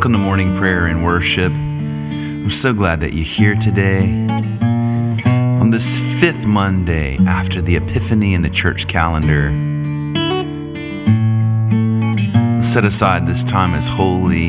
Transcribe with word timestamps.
Welcome 0.00 0.12
to 0.14 0.18
morning 0.18 0.56
prayer 0.56 0.86
and 0.86 1.04
worship. 1.04 1.52
I'm 1.52 2.48
so 2.48 2.72
glad 2.72 3.00
that 3.00 3.12
you're 3.12 3.22
here 3.22 3.54
today. 3.54 4.26
On 5.60 5.68
this 5.68 5.98
fifth 6.18 6.46
Monday 6.46 7.18
after 7.26 7.60
the 7.60 7.76
Epiphany 7.76 8.32
in 8.32 8.40
the 8.40 8.48
church 8.48 8.88
calendar, 8.88 9.50
set 12.62 12.86
aside 12.86 13.26
this 13.26 13.44
time 13.44 13.74
as 13.74 13.88
holy 13.88 14.48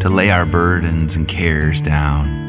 to 0.00 0.08
lay 0.08 0.30
our 0.30 0.46
burdens 0.46 1.14
and 1.14 1.28
cares 1.28 1.82
down. 1.82 2.43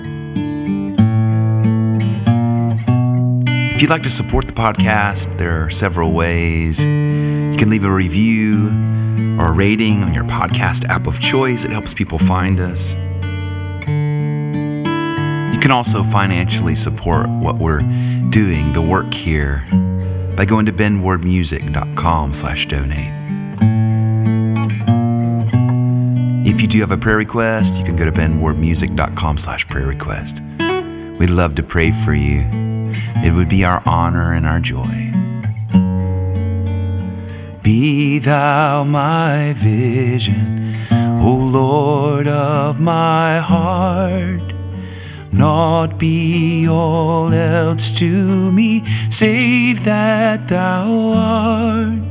You'd 3.85 3.91
like 3.91 4.01
to 4.01 4.09
support 4.09 4.47
the 4.47 4.53
podcast, 4.53 5.37
there 5.37 5.63
are 5.63 5.69
several 5.69 6.11
ways. 6.11 6.83
You 6.83 7.55
can 7.55 7.69
leave 7.69 7.83
a 7.83 7.91
review 7.91 8.69
or 9.39 9.49
a 9.49 9.51
rating 9.51 10.01
on 10.01 10.11
your 10.11 10.23
podcast 10.23 10.89
app 10.89 11.05
of 11.05 11.19
choice. 11.19 11.65
It 11.65 11.69
helps 11.69 11.93
people 11.93 12.17
find 12.17 12.59
us. 12.59 12.95
You 15.53 15.59
can 15.59 15.69
also 15.69 16.01
financially 16.01 16.73
support 16.73 17.29
what 17.29 17.59
we're 17.59 17.81
doing, 18.31 18.73
the 18.73 18.81
work 18.81 19.13
here, 19.13 19.63
by 20.35 20.45
going 20.45 20.65
to 20.65 20.73
benwardmusic.com 20.73 22.33
slash 22.33 22.65
donate. 22.65 23.13
If 26.43 26.59
you 26.59 26.67
do 26.67 26.79
have 26.79 26.89
a 26.89 26.97
prayer 26.97 27.17
request, 27.17 27.75
you 27.75 27.83
can 27.83 27.95
go 27.95 28.05
to 28.05 28.11
benwardmusic.com 28.11 29.37
slash 29.37 29.67
prayer 29.67 29.85
request. 29.85 30.41
We'd 31.19 31.29
love 31.29 31.53
to 31.53 31.61
pray 31.61 31.91
for 31.91 32.15
you. 32.15 32.64
It 33.25 33.33
would 33.33 33.49
be 33.49 33.65
our 33.65 33.81
honor 33.87 34.33
and 34.33 34.45
our 34.45 34.59
joy. 34.59 35.11
Be 37.63 38.19
thou 38.19 38.83
my 38.83 39.53
vision, 39.53 40.75
O 40.91 41.31
Lord 41.33 42.27
of 42.27 42.79
my 42.79 43.39
heart. 43.39 44.53
Not 45.31 45.97
be 45.97 46.67
all 46.67 47.33
else 47.33 47.89
to 47.97 48.51
me, 48.51 48.83
save 49.09 49.83
that 49.85 50.47
thou 50.47 51.13
art. 51.15 52.03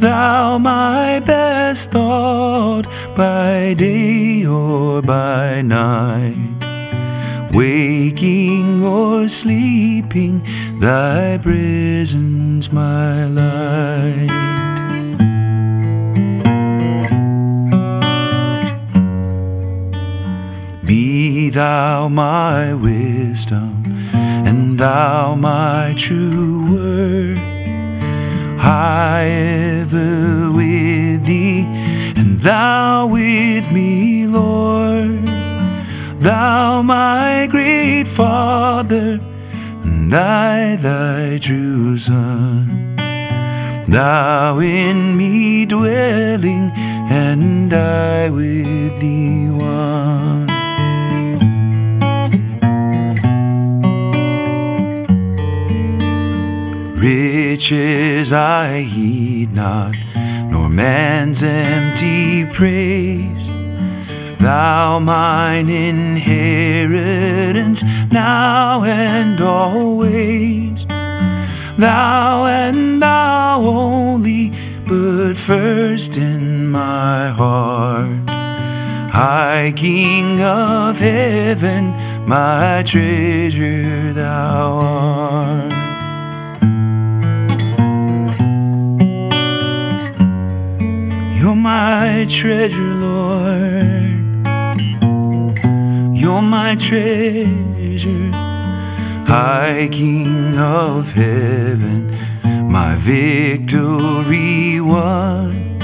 Thou 0.00 0.58
my 0.58 1.20
best 1.20 1.92
thought 1.92 2.86
by 3.16 3.74
day 3.74 4.44
or 4.44 5.02
by 5.02 5.62
night. 5.62 6.55
Waking 7.56 8.84
or 8.84 9.28
sleeping, 9.28 10.42
thy 10.78 11.38
presence 11.38 12.70
my 12.70 13.24
light. 13.24 14.28
Be 20.84 21.48
thou 21.48 22.08
my 22.08 22.74
wisdom, 22.74 23.84
and 24.12 24.78
thou 24.78 25.34
my 25.34 25.94
true 25.96 26.74
word. 26.74 27.38
I 28.58 29.24
ever 29.80 30.52
with 30.52 31.24
thee, 31.24 31.64
and 32.16 32.38
thou 32.38 33.06
with 33.06 33.72
me, 33.72 34.26
Lord. 34.26 34.65
Thou 36.26 36.82
my 36.82 37.46
great 37.48 38.08
Father, 38.08 39.20
and 39.84 40.12
I 40.12 40.74
thy 40.74 41.38
true 41.38 41.96
Son. 41.96 42.96
Thou 43.86 44.58
in 44.58 45.16
me 45.16 45.66
dwelling, 45.66 46.72
and 47.08 47.72
I 47.72 48.30
with 48.30 48.98
thee 48.98 49.50
one. 49.50 50.48
Riches 56.98 58.32
I 58.32 58.80
heed 58.80 59.52
not, 59.52 59.94
nor 60.50 60.68
man's 60.68 61.44
empty 61.44 62.46
praise. 62.46 63.35
Thou 64.46 65.00
mine 65.00 65.68
inheritance 65.68 67.82
now 68.12 68.84
and 68.84 69.40
always. 69.40 70.86
Thou 71.76 72.46
and 72.46 73.02
thou 73.02 73.60
only, 73.60 74.52
but 74.86 75.34
first 75.34 76.16
in 76.16 76.70
my 76.70 77.30
heart. 77.30 78.30
High 79.10 79.72
King 79.74 80.40
of 80.40 81.00
heaven, 81.00 81.92
my 82.28 82.84
treasure 82.86 84.12
thou 84.12 84.78
art. 84.78 85.72
You're 91.36 91.56
my 91.56 92.26
treasure, 92.28 92.94
Lord. 92.94 94.15
You're 96.36 96.42
my 96.42 96.74
treasure, 96.74 98.30
High 99.26 99.88
King 99.90 100.58
of 100.58 101.12
heaven, 101.12 102.12
my 102.70 102.94
victory 102.96 104.78
won. 104.78 105.78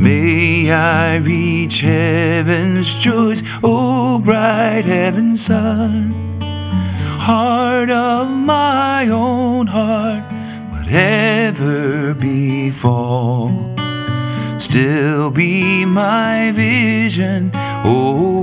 May 0.00 0.72
I 0.72 1.18
reach 1.18 1.78
heaven's 1.78 2.96
joys, 2.96 3.44
oh 3.62 4.18
bright 4.18 4.84
heaven's 4.84 5.44
sun. 5.44 6.40
Heart 6.40 7.90
of 7.90 8.28
my 8.30 9.06
own 9.06 9.68
heart, 9.68 10.24
whatever 10.72 12.14
befall 12.14 13.72
still 14.58 15.30
be 15.30 15.84
my 15.84 16.50
vision, 16.50 17.52
O 17.84 18.42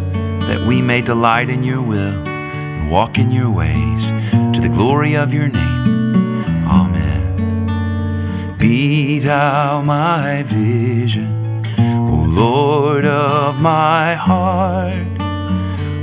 that 0.47 0.65
we 0.67 0.81
may 0.81 1.01
delight 1.01 1.49
in 1.49 1.63
your 1.63 1.81
will 1.81 2.27
and 2.27 2.91
walk 2.91 3.17
in 3.17 3.31
your 3.31 3.49
ways, 3.49 4.09
to 4.53 4.59
the 4.61 4.69
glory 4.69 5.15
of 5.15 5.33
your 5.33 5.47
name. 5.47 6.43
Amen. 6.67 8.57
Be 8.57 9.19
thou 9.19 9.81
my 9.81 10.43
vision, 10.43 11.63
O 11.77 12.25
Lord 12.27 13.05
of 13.05 13.59
my 13.61 14.15
heart. 14.15 14.93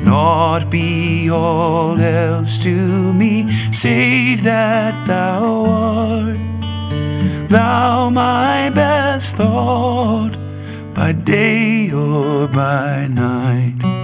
Not 0.05 0.71
be 0.71 1.31
all 1.31 2.01
else 2.01 2.59
to 2.61 3.13
me, 3.13 3.51
save 3.73 4.43
that 4.45 5.07
thou 5.07 5.65
art 5.67 6.49
thou 7.49 8.11
my 8.11 8.71
best 8.71 9.37
thought 9.37 10.33
by 10.95 11.13
day 11.13 11.91
or 11.91 12.47
by 12.47 13.07
night. 13.07 13.98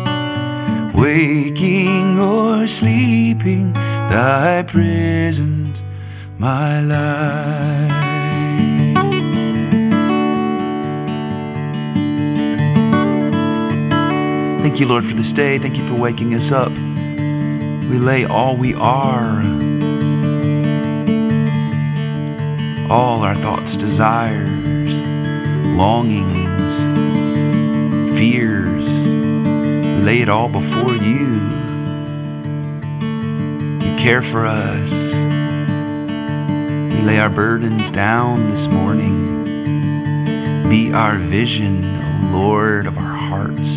Waking 1.04 2.18
or 2.18 2.66
sleeping, 2.66 3.74
thy 3.74 4.64
presence 4.66 5.82
my 6.38 6.80
life. 6.80 7.92
Thank 14.62 14.80
you, 14.80 14.86
Lord, 14.86 15.04
for 15.04 15.12
this 15.12 15.30
day. 15.30 15.58
Thank 15.58 15.76
you 15.76 15.86
for 15.86 15.94
waking 15.94 16.34
us 16.34 16.50
up. 16.50 16.72
We 16.72 17.98
lay 17.98 18.24
all 18.24 18.56
we 18.56 18.72
are 18.72 19.42
all 22.90 23.22
our 23.22 23.34
thoughts, 23.34 23.76
desires, 23.76 25.02
longings, 25.76 26.82
fears 28.18 28.73
lay 30.04 30.20
it 30.20 30.28
all 30.28 30.50
before 30.50 30.92
you. 30.96 31.40
You 33.80 33.96
care 33.96 34.20
for 34.20 34.44
us. 34.44 35.14
We 36.92 37.00
lay 37.06 37.18
our 37.18 37.30
burdens 37.30 37.90
down 37.90 38.50
this 38.50 38.68
morning. 38.68 39.44
Be 40.68 40.92
our 40.92 41.16
vision, 41.16 41.86
O 41.86 42.30
Lord, 42.36 42.86
of 42.86 42.98
our 42.98 43.02
hearts. 43.02 43.70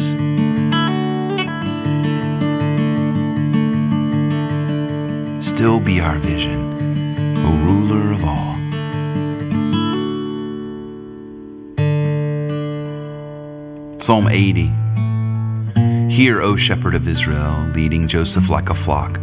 Still 5.40 5.80
be 5.80 6.02
our 6.02 6.18
vision, 6.18 7.38
O 7.38 7.52
ruler 7.64 8.12
of 8.12 8.26
all. 8.26 8.58
Psalm 14.02 14.28
80. 14.28 14.87
Hear, 16.18 16.42
O 16.42 16.56
shepherd 16.56 16.96
of 16.96 17.08
Israel, 17.08 17.70
leading 17.76 18.08
Joseph 18.08 18.50
like 18.50 18.72
a 18.72 18.74
flock. 18.74 19.20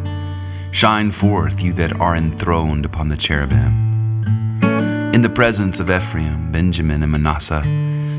Shine 0.71 1.11
forth, 1.11 1.61
you 1.61 1.73
that 1.73 1.99
are 1.99 2.15
enthroned 2.15 2.87
upon 2.87 3.09
the 3.09 3.17
cherubim. 3.17 4.63
In 5.13 5.21
the 5.21 5.29
presence 5.29 5.81
of 5.81 5.91
Ephraim, 5.91 6.53
Benjamin, 6.53 7.03
and 7.03 7.11
Manasseh, 7.11 7.65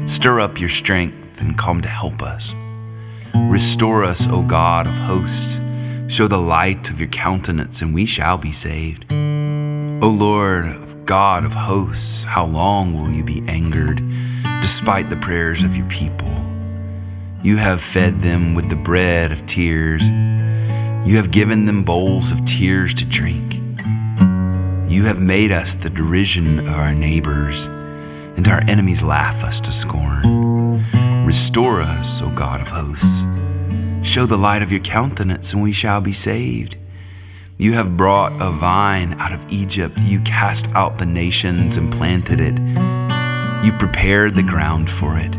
stir 0.10 0.42
up 0.42 0.60
your 0.60 0.68
strength 0.68 1.40
and 1.40 1.58
come 1.58 1.80
to 1.84 1.88
help 1.88 2.22
us. 2.22 2.54
Restore 3.34 4.04
us, 4.04 4.28
O 4.28 4.44
God 4.44 4.88
of 4.88 4.94
hosts. 4.94 5.62
Show 6.14 6.28
the 6.28 6.38
light 6.38 6.90
of 6.90 7.00
your 7.00 7.08
countenance, 7.08 7.82
and 7.82 7.96
we 7.96 8.06
shall 8.06 8.38
be 8.38 8.52
saved. 8.52 9.06
O 9.10 10.10
Lord, 10.10 11.06
God 11.06 11.46
of 11.46 11.54
hosts, 11.54 12.26
how 12.26 12.46
long 12.46 12.94
will 12.94 13.10
you 13.10 13.24
be 13.24 13.42
angered, 13.48 14.04
despite 14.60 15.10
the 15.10 15.16
prayers 15.16 15.64
of 15.64 15.78
your 15.78 15.88
people? 15.88 16.45
You 17.46 17.58
have 17.58 17.80
fed 17.80 18.22
them 18.22 18.56
with 18.56 18.70
the 18.70 18.76
bread 18.76 19.32
of 19.32 19.46
tears. 19.46 20.10
You 21.08 21.18
have 21.18 21.30
given 21.30 21.68
them 21.68 21.84
bowls 21.84 22.32
of 22.32 22.44
tears 22.44 22.92
to 22.96 23.06
drink. 23.06 23.62
You 24.90 25.04
have 25.04 25.22
made 25.22 25.52
us 25.52 25.76
the 25.76 25.92
derision 25.92 26.58
of 26.58 26.70
our 26.70 26.96
neighbors, 26.96 27.66
and 28.36 28.48
our 28.48 28.64
enemies 28.68 29.04
laugh 29.04 29.44
us 29.44 29.60
to 29.60 29.72
scorn. 29.72 30.84
Restore 31.24 31.82
us, 31.82 32.20
O 32.20 32.32
God 32.32 32.62
of 32.62 32.70
hosts. 32.70 33.24
Show 34.02 34.26
the 34.26 34.40
light 34.40 34.64
of 34.64 34.72
your 34.72 34.82
countenance, 34.82 35.54
and 35.54 35.62
we 35.62 35.72
shall 35.72 36.02
be 36.02 36.14
saved. 36.14 36.78
You 37.60 37.74
have 37.74 37.96
brought 37.96 38.42
a 38.42 38.50
vine 38.50 39.14
out 39.20 39.34
of 39.34 39.46
Egypt. 39.52 40.00
You 40.00 40.20
cast 40.22 40.68
out 40.74 40.98
the 40.98 41.06
nations 41.06 41.78
and 41.78 41.94
planted 41.94 42.40
it. 42.40 42.58
You 43.64 43.72
prepared 43.74 44.34
the 44.34 44.42
ground 44.42 44.90
for 44.90 45.20
it. 45.20 45.38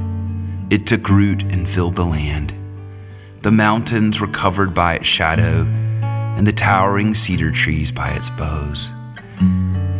It 0.68 0.84
took 0.84 1.08
root 1.08 1.42
and 1.42 1.68
filled 1.68 1.94
the 1.94 2.04
land. 2.04 2.52
The 3.42 3.52
mountains 3.52 4.20
were 4.20 4.26
covered 4.26 4.74
by 4.74 4.94
its 4.94 5.06
shadow, 5.06 5.62
and 6.02 6.44
the 6.44 6.52
towering 6.52 7.14
cedar 7.14 7.52
trees 7.52 7.92
by 7.92 8.10
its 8.10 8.30
boughs. 8.30 8.90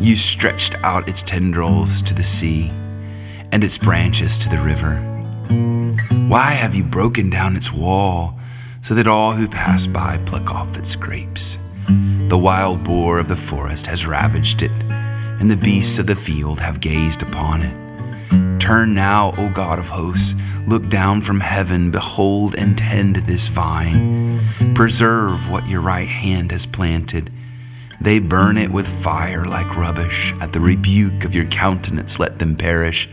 You 0.00 0.16
stretched 0.16 0.74
out 0.82 1.08
its 1.08 1.22
tendrils 1.22 2.02
to 2.02 2.14
the 2.14 2.24
sea, 2.24 2.70
and 3.52 3.62
its 3.62 3.78
branches 3.78 4.36
to 4.38 4.48
the 4.48 4.58
river. 4.58 4.96
Why 6.26 6.50
have 6.50 6.74
you 6.74 6.82
broken 6.82 7.30
down 7.30 7.54
its 7.54 7.72
wall, 7.72 8.36
so 8.82 8.92
that 8.94 9.06
all 9.06 9.32
who 9.32 9.46
pass 9.46 9.86
by 9.86 10.19
pluck 10.19 10.52
off 10.52 10.76
its 10.76 10.96
grapes? 10.96 11.58
The 12.28 12.38
wild 12.38 12.82
boar 12.82 13.20
of 13.20 13.28
the 13.28 13.36
forest 13.36 13.86
has 13.86 14.04
ravaged 14.04 14.64
it, 14.64 14.72
and 14.90 15.48
the 15.48 15.56
beasts 15.56 16.00
of 16.00 16.08
the 16.08 16.16
field 16.16 16.58
have 16.58 16.80
gazed 16.80 17.22
upon 17.22 17.62
it. 17.62 17.85
Turn 18.66 18.94
now, 18.94 19.30
O 19.38 19.48
God 19.50 19.78
of 19.78 19.90
hosts, 19.90 20.34
look 20.66 20.88
down 20.88 21.20
from 21.20 21.38
heaven, 21.38 21.92
behold 21.92 22.56
and 22.56 22.76
tend 22.76 23.14
this 23.14 23.46
vine. 23.46 24.40
Preserve 24.74 25.48
what 25.48 25.68
your 25.68 25.80
right 25.80 26.08
hand 26.08 26.50
has 26.50 26.66
planted. 26.66 27.30
They 28.00 28.18
burn 28.18 28.58
it 28.58 28.72
with 28.72 28.88
fire 28.88 29.44
like 29.44 29.76
rubbish. 29.76 30.34
At 30.40 30.52
the 30.52 30.58
rebuke 30.58 31.22
of 31.24 31.32
your 31.32 31.44
countenance, 31.44 32.18
let 32.18 32.40
them 32.40 32.56
perish. 32.56 33.08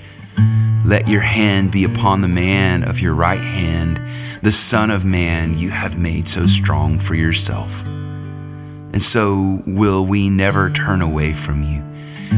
Let 0.84 1.08
your 1.08 1.22
hand 1.22 1.72
be 1.72 1.84
upon 1.84 2.22
the 2.22 2.28
man 2.28 2.84
of 2.84 3.00
your 3.00 3.14
right 3.14 3.40
hand, 3.40 4.02
the 4.42 4.52
Son 4.52 4.90
of 4.90 5.06
Man 5.06 5.56
you 5.56 5.70
have 5.70 6.00
made 6.00 6.28
so 6.28 6.48
strong 6.48 6.98
for 6.98 7.14
yourself. 7.14 7.86
And 7.86 9.04
so 9.04 9.62
will 9.68 10.04
we 10.04 10.32
never 10.32 10.72
turn 10.72 11.04
away 11.04 11.34
from 11.34 11.62
you. 11.62 11.84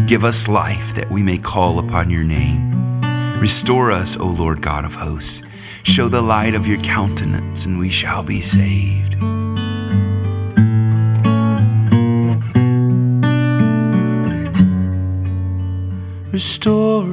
Give 0.06 0.26
us 0.26 0.50
life 0.50 0.94
that 0.96 1.10
we 1.10 1.24
may 1.24 1.38
call 1.38 1.80
upon 1.80 2.10
your 2.10 2.26
name. 2.26 2.75
Restore 3.46 3.92
us, 3.92 4.18
O 4.18 4.26
Lord 4.26 4.60
God 4.60 4.86
of 4.86 4.96
hosts. 4.96 5.44
Show 5.84 6.08
the 6.08 6.24
light 6.24 6.56
of 6.56 6.66
your 6.66 6.80
countenance, 6.82 7.64
and 7.64 7.78
we 7.78 7.92
shall 7.92 8.24
be 8.24 8.42
saved. 8.42 9.14
Restore 16.34 17.06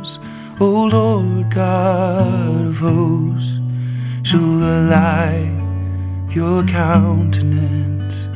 us, 0.00 0.18
O 0.60 0.88
Lord 0.90 1.50
God 1.50 2.66
of 2.66 2.78
hosts. 2.78 3.52
Show 4.22 4.38
the 4.38 4.80
light 4.88 6.24
of 6.24 6.34
your 6.34 6.64
countenance. 6.64 8.28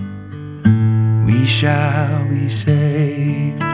We 1.26 1.46
shall 1.46 2.28
be 2.28 2.50
saved. 2.50 3.73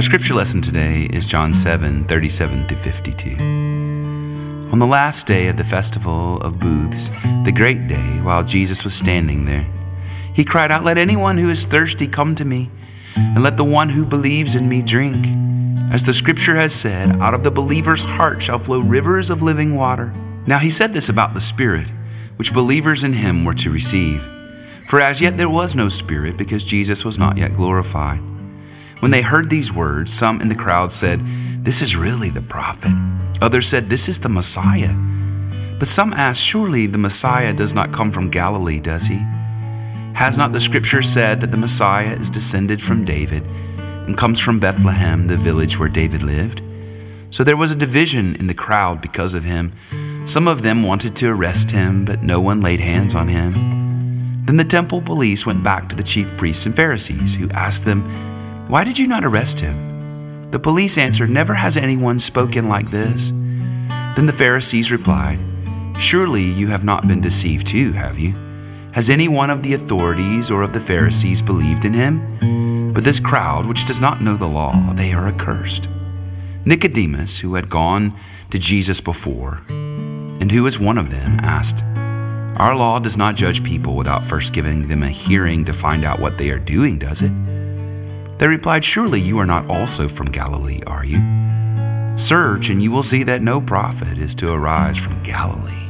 Our 0.00 0.04
scripture 0.04 0.32
lesson 0.32 0.62
today 0.62 1.10
is 1.12 1.26
John 1.26 1.52
7 1.52 2.04
37 2.04 2.64
through 2.64 2.78
52. 2.78 3.36
On 4.72 4.78
the 4.78 4.86
last 4.86 5.26
day 5.26 5.48
of 5.48 5.58
the 5.58 5.62
festival 5.62 6.40
of 6.40 6.58
booths, 6.58 7.10
the 7.44 7.52
great 7.54 7.86
day, 7.86 8.18
while 8.22 8.42
Jesus 8.42 8.82
was 8.82 8.94
standing 8.94 9.44
there, 9.44 9.66
he 10.32 10.42
cried 10.42 10.72
out, 10.72 10.84
Let 10.84 10.96
anyone 10.96 11.36
who 11.36 11.50
is 11.50 11.66
thirsty 11.66 12.06
come 12.06 12.34
to 12.36 12.46
me, 12.46 12.70
and 13.14 13.42
let 13.42 13.58
the 13.58 13.64
one 13.64 13.90
who 13.90 14.06
believes 14.06 14.54
in 14.54 14.70
me 14.70 14.80
drink. 14.80 15.26
As 15.92 16.02
the 16.02 16.14
scripture 16.14 16.56
has 16.56 16.72
said, 16.72 17.20
out 17.20 17.34
of 17.34 17.44
the 17.44 17.50
believer's 17.50 18.00
heart 18.00 18.42
shall 18.42 18.58
flow 18.58 18.80
rivers 18.80 19.28
of 19.28 19.42
living 19.42 19.74
water. 19.74 20.14
Now 20.46 20.60
he 20.60 20.70
said 20.70 20.94
this 20.94 21.10
about 21.10 21.34
the 21.34 21.42
Spirit, 21.42 21.88
which 22.36 22.54
believers 22.54 23.04
in 23.04 23.12
him 23.12 23.44
were 23.44 23.52
to 23.52 23.70
receive. 23.70 24.26
For 24.88 24.98
as 24.98 25.20
yet 25.20 25.36
there 25.36 25.50
was 25.50 25.74
no 25.74 25.88
Spirit, 25.88 26.38
because 26.38 26.64
Jesus 26.64 27.04
was 27.04 27.18
not 27.18 27.36
yet 27.36 27.54
glorified. 27.54 28.29
When 29.00 29.10
they 29.10 29.22
heard 29.22 29.48
these 29.48 29.72
words, 29.72 30.12
some 30.12 30.42
in 30.42 30.50
the 30.50 30.54
crowd 30.54 30.92
said, 30.92 31.20
This 31.64 31.80
is 31.80 31.96
really 31.96 32.28
the 32.28 32.42
prophet. 32.42 32.92
Others 33.40 33.66
said, 33.66 33.86
This 33.86 34.08
is 34.08 34.20
the 34.20 34.28
Messiah. 34.28 34.94
But 35.78 35.88
some 35.88 36.12
asked, 36.12 36.42
Surely 36.42 36.86
the 36.86 36.98
Messiah 36.98 37.54
does 37.54 37.72
not 37.72 37.92
come 37.92 38.12
from 38.12 38.28
Galilee, 38.28 38.78
does 38.78 39.06
he? 39.06 39.16
Has 40.12 40.36
not 40.36 40.52
the 40.52 40.60
scripture 40.60 41.00
said 41.00 41.40
that 41.40 41.50
the 41.50 41.56
Messiah 41.56 42.12
is 42.12 42.28
descended 42.28 42.82
from 42.82 43.06
David 43.06 43.42
and 44.06 44.18
comes 44.18 44.38
from 44.38 44.60
Bethlehem, 44.60 45.28
the 45.28 45.38
village 45.38 45.78
where 45.78 45.88
David 45.88 46.22
lived? 46.22 46.60
So 47.30 47.42
there 47.42 47.56
was 47.56 47.72
a 47.72 47.76
division 47.76 48.36
in 48.36 48.48
the 48.48 48.54
crowd 48.54 49.00
because 49.00 49.32
of 49.32 49.44
him. 49.44 49.72
Some 50.26 50.46
of 50.46 50.60
them 50.60 50.82
wanted 50.82 51.16
to 51.16 51.30
arrest 51.30 51.70
him, 51.70 52.04
but 52.04 52.22
no 52.22 52.38
one 52.38 52.60
laid 52.60 52.80
hands 52.80 53.14
on 53.14 53.28
him. 53.28 53.54
Then 54.44 54.58
the 54.58 54.64
temple 54.64 55.00
police 55.00 55.46
went 55.46 55.64
back 55.64 55.88
to 55.88 55.96
the 55.96 56.02
chief 56.02 56.28
priests 56.36 56.66
and 56.66 56.76
Pharisees, 56.76 57.36
who 57.36 57.48
asked 57.50 57.86
them, 57.86 58.04
why 58.70 58.84
did 58.84 59.00
you 59.00 59.08
not 59.08 59.24
arrest 59.24 59.58
him? 59.58 60.50
The 60.52 60.58
police 60.60 60.96
answered, 60.96 61.28
Never 61.28 61.54
has 61.54 61.76
anyone 61.76 62.20
spoken 62.20 62.68
like 62.68 62.88
this. 62.90 63.30
Then 64.14 64.26
the 64.26 64.32
Pharisees 64.32 64.92
replied, 64.92 65.40
Surely 65.98 66.44
you 66.44 66.68
have 66.68 66.84
not 66.84 67.08
been 67.08 67.20
deceived 67.20 67.66
too, 67.66 67.90
have 67.92 68.16
you? 68.16 68.32
Has 68.92 69.10
any 69.10 69.26
one 69.26 69.50
of 69.50 69.64
the 69.64 69.74
authorities 69.74 70.52
or 70.52 70.62
of 70.62 70.72
the 70.72 70.80
Pharisees 70.80 71.42
believed 71.42 71.84
in 71.84 71.94
him? 71.94 72.92
But 72.92 73.02
this 73.02 73.18
crowd, 73.18 73.66
which 73.66 73.86
does 73.86 74.00
not 74.00 74.22
know 74.22 74.36
the 74.36 74.46
law, 74.46 74.92
they 74.94 75.12
are 75.12 75.26
accursed. 75.26 75.88
Nicodemus, 76.64 77.40
who 77.40 77.54
had 77.56 77.70
gone 77.70 78.14
to 78.50 78.58
Jesus 78.58 79.00
before, 79.00 79.62
and 79.68 80.52
who 80.52 80.62
was 80.62 80.78
one 80.78 80.98
of 80.98 81.10
them, 81.10 81.40
asked, 81.42 81.82
Our 82.60 82.76
law 82.76 83.00
does 83.00 83.16
not 83.16 83.34
judge 83.34 83.64
people 83.64 83.96
without 83.96 84.24
first 84.24 84.54
giving 84.54 84.86
them 84.86 85.02
a 85.02 85.08
hearing 85.08 85.64
to 85.64 85.72
find 85.72 86.04
out 86.04 86.20
what 86.20 86.38
they 86.38 86.50
are 86.50 86.58
doing, 86.60 86.98
does 86.98 87.22
it? 87.22 87.32
They 88.40 88.48
replied, 88.48 88.82
Surely 88.82 89.20
you 89.20 89.38
are 89.38 89.44
not 89.44 89.68
also 89.68 90.08
from 90.08 90.30
Galilee, 90.30 90.80
are 90.86 91.04
you? 91.04 91.18
Search, 92.16 92.70
and 92.70 92.82
you 92.82 92.90
will 92.90 93.02
see 93.02 93.22
that 93.24 93.42
no 93.42 93.60
prophet 93.60 94.16
is 94.16 94.34
to 94.36 94.50
arise 94.50 94.96
from 94.96 95.22
Galilee. 95.22 95.89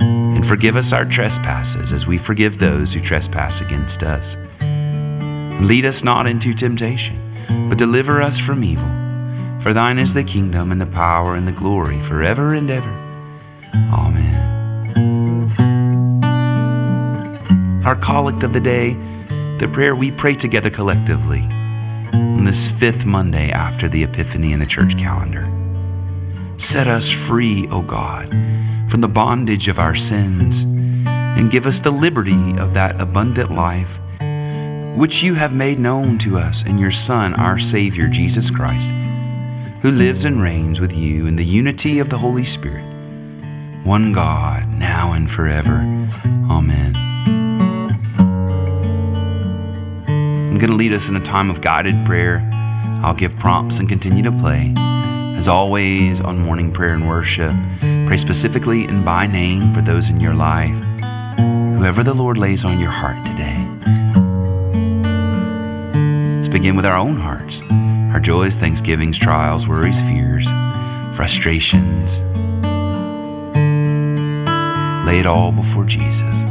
and 0.00 0.46
forgive 0.46 0.76
us 0.76 0.92
our 0.92 1.04
trespasses 1.04 1.92
as 1.92 2.06
we 2.06 2.18
forgive 2.18 2.58
those 2.58 2.92
who 2.92 3.00
trespass 3.00 3.60
against 3.60 4.02
us. 4.02 4.36
Lead 5.62 5.84
us 5.84 6.04
not 6.04 6.26
into 6.26 6.52
temptation 6.52 7.22
but 7.68 7.78
deliver 7.78 8.22
us 8.22 8.38
from 8.38 8.64
evil. 8.64 8.88
For 9.60 9.72
thine 9.72 9.98
is 9.98 10.14
the 10.14 10.24
kingdom 10.24 10.70
and 10.72 10.80
the 10.80 10.86
power 10.86 11.34
and 11.34 11.46
the 11.46 11.52
glory 11.52 12.00
forever 12.00 12.54
and 12.54 12.70
ever. 12.70 12.90
Amen. 13.92 14.34
Our 17.84 17.96
collect 17.96 18.42
of 18.42 18.52
the 18.52 18.60
day, 18.60 18.94
the 19.58 19.68
prayer 19.72 19.94
we 19.94 20.10
pray 20.10 20.34
together 20.34 20.70
collectively 20.70 21.46
on 22.12 22.44
this 22.44 22.70
fifth 22.70 23.06
Monday 23.06 23.50
after 23.50 23.88
the 23.88 24.02
Epiphany 24.04 24.52
in 24.52 24.60
the 24.60 24.66
church 24.66 24.96
calendar. 24.96 25.50
Set 26.58 26.86
us 26.86 27.10
free, 27.10 27.68
O 27.70 27.82
God, 27.82 28.30
from 28.88 29.00
the 29.00 29.08
bondage 29.08 29.68
of 29.68 29.78
our 29.78 29.94
sins, 29.94 30.62
and 31.06 31.50
give 31.50 31.66
us 31.66 31.80
the 31.80 31.90
liberty 31.90 32.56
of 32.58 32.74
that 32.74 33.00
abundant 33.00 33.50
life 33.50 33.98
which 34.96 35.22
you 35.22 35.34
have 35.34 35.54
made 35.54 35.78
known 35.78 36.16
to 36.16 36.38
us 36.38 36.64
in 36.64 36.78
your 36.78 36.90
Son, 36.90 37.34
our 37.34 37.58
Savior, 37.58 38.08
Jesus 38.08 38.50
Christ, 38.50 38.90
who 39.82 39.90
lives 39.90 40.24
and 40.24 40.40
reigns 40.40 40.80
with 40.80 40.96
you 40.96 41.26
in 41.26 41.36
the 41.36 41.44
unity 41.44 41.98
of 41.98 42.08
the 42.08 42.16
Holy 42.16 42.46
Spirit, 42.46 42.84
one 43.84 44.12
God, 44.12 44.66
now 44.72 45.12
and 45.12 45.30
forever. 45.30 45.80
Amen. 46.48 46.96
I'm 50.08 50.56
going 50.56 50.70
to 50.70 50.76
lead 50.76 50.94
us 50.94 51.10
in 51.10 51.16
a 51.16 51.20
time 51.20 51.50
of 51.50 51.60
guided 51.60 52.06
prayer. 52.06 52.48
I'll 53.04 53.12
give 53.12 53.38
prompts 53.38 53.78
and 53.78 53.86
continue 53.86 54.22
to 54.22 54.32
play. 54.32 54.72
As 55.36 55.46
always, 55.46 56.22
on 56.22 56.38
morning 56.38 56.72
prayer 56.72 56.94
and 56.94 57.06
worship, 57.06 57.54
pray 58.06 58.16
specifically 58.16 58.84
and 58.84 59.04
by 59.04 59.26
name 59.26 59.74
for 59.74 59.82
those 59.82 60.08
in 60.08 60.20
your 60.20 60.34
life, 60.34 60.76
whoever 61.76 62.02
the 62.02 62.14
Lord 62.14 62.38
lays 62.38 62.64
on 62.64 62.78
your 62.78 62.90
heart 62.90 63.24
today 63.26 63.66
Let's 66.46 66.54
begin 66.54 66.76
with 66.76 66.86
our 66.86 66.96
own 66.96 67.16
hearts 67.16 67.60
our 68.14 68.20
joys, 68.20 68.56
thanksgivings, 68.56 69.18
trials, 69.18 69.66
worries, 69.66 70.00
fears, 70.02 70.46
frustrations. 71.16 72.20
Lay 75.06 75.18
it 75.18 75.26
all 75.26 75.50
before 75.50 75.84
Jesus. 75.84 76.45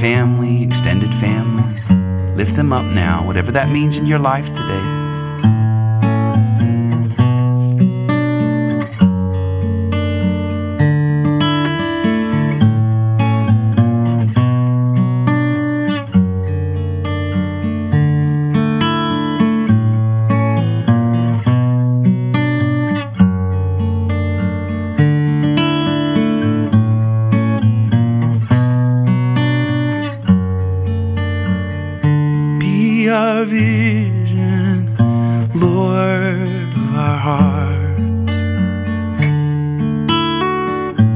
Family, 0.00 0.62
extended 0.62 1.12
family. 1.14 1.74
Lift 2.36 2.54
them 2.54 2.72
up 2.72 2.84
now, 2.94 3.26
whatever 3.26 3.50
that 3.50 3.68
means 3.70 3.96
in 3.96 4.06
your 4.06 4.20
life 4.20 4.48
today. 4.48 4.97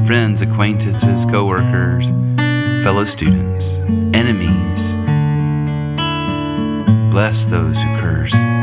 Friends, 0.05 0.41
acquaintances, 0.41 1.23
co 1.23 1.45
workers, 1.45 2.09
fellow 2.83 3.05
students, 3.05 3.75
enemies, 4.13 4.95
bless 7.09 7.45
those 7.45 7.81
who 7.81 7.87
curse. 7.99 8.62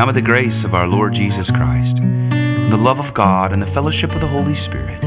Now, 0.00 0.06
may 0.06 0.12
the 0.12 0.22
grace 0.22 0.64
of 0.64 0.74
our 0.74 0.86
Lord 0.86 1.12
Jesus 1.12 1.50
Christ, 1.50 1.98
and 2.00 2.72
the 2.72 2.78
love 2.78 3.00
of 3.00 3.12
God, 3.12 3.52
and 3.52 3.60
the 3.60 3.66
fellowship 3.66 4.10
of 4.14 4.22
the 4.22 4.28
Holy 4.28 4.54
Spirit 4.54 4.98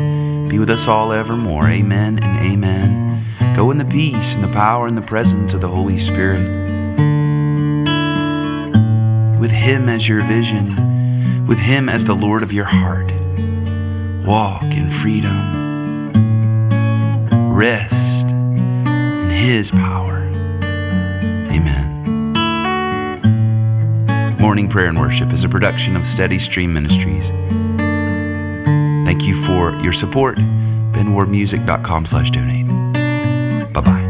be 0.47 0.59
with 0.59 0.69
us 0.69 0.87
all 0.87 1.11
evermore. 1.11 1.67
Amen 1.67 2.19
and 2.21 2.45
amen. 2.45 3.25
Go 3.55 3.71
in 3.71 3.79
the 3.79 3.85
peace 3.85 4.35
and 4.35 4.43
the 4.43 4.53
power 4.53 4.85
and 4.85 4.95
the 4.95 5.01
presence 5.01 5.55
of 5.55 5.61
the 5.61 5.67
Holy 5.67 5.97
Spirit. 5.97 6.47
With 9.39 9.49
Him 9.49 9.89
as 9.89 10.07
your 10.07 10.21
vision, 10.21 11.47
with 11.47 11.57
Him 11.57 11.89
as 11.89 12.05
the 12.05 12.13
Lord 12.13 12.43
of 12.43 12.53
your 12.53 12.65
heart. 12.65 13.11
Walk 14.23 14.61
in 14.61 14.91
freedom. 14.91 16.11
Rest 17.51 18.27
in 18.27 19.29
His 19.31 19.71
power. 19.71 20.19
Amen. 21.49 21.92
Morning 24.43 24.67
Prayer 24.67 24.87
and 24.87 24.99
Worship 24.99 25.31
is 25.31 25.45
a 25.45 25.47
production 25.47 25.95
of 25.95 26.05
Steady 26.05 26.37
Stream 26.37 26.73
Ministries. 26.73 27.29
Thank 29.05 29.23
you 29.25 29.41
for 29.41 29.73
your 29.77 29.93
support. 29.93 30.37
BenWardMusic.com 30.91 32.05
slash 32.05 32.29
donate. 32.29 32.67
Bye-bye. 33.71 34.02